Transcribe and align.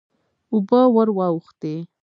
اوبه 0.53 0.81
ور 0.95 1.07
واوښتې. 1.17 1.73